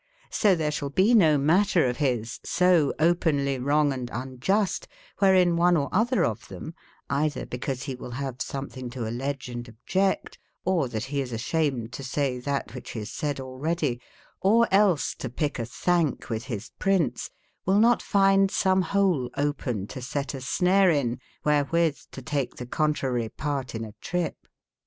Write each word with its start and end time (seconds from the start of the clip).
Sotberesbalbenomatter 0.31 1.87
of 1.87 1.99
bis 1.99 2.39
so 2.43 2.91
openlye 2.97 3.63
wronge 3.63 3.93
and 3.93 4.09
unjuste, 4.09 4.87
wberein 5.19 5.55
one 5.57 5.77
or 5.77 5.91
otber 5.91 6.25
of 6.25 6.39
tbem, 6.47 6.73
eitber 7.07 7.47
be 7.47 7.59
cause 7.59 7.85
be 7.85 7.93
wy 7.93 8.07
I 8.13 8.31
bave 8.31 8.39
sumtbinge 8.39 8.93
to 8.93 9.07
allege 9.07 9.47
& 9.49 9.51
obj 9.51 9.69
ecte, 9.95 10.37
or 10.65 10.87
tbat 10.87 11.07
be 11.11 11.21
is 11.21 11.31
asbam 11.31 11.83
ed 11.83 11.91
to 11.91 12.03
say 12.03 12.37
e 12.37 12.41
tbat 12.41 12.69
wbicbe 12.69 12.95
is 12.99 13.11
sayde 13.11 13.37
alreadye, 13.37 13.99
or 14.41 14.67
els 14.71 15.13
to 15.19 15.29
pike 15.29 15.59
a 15.59 15.67
tbanke 15.67 16.21
witb 16.29 16.49
bis 16.49 16.71
prince, 16.79 17.29
will 17.67 17.79
not 17.79 17.99
fynde 17.99 18.49
some 18.49 18.83
bole 18.93 19.29
open 19.37 19.85
to 19.85 20.01
set 20.01 20.33
a 20.33 20.41
snare 20.41 20.89
in, 20.89 21.19
vpbere 21.45 21.67
witbtotaketbecontrarieparteinatrippe. 21.69 24.33